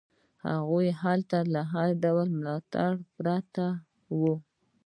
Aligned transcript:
هغه 0.45 0.83
هلته 1.03 1.37
له 1.53 1.61
هر 1.71 1.89
ډول 2.03 2.27
ملاتړ 2.39 2.91
پرته 3.17 3.65
وي. 4.19 4.35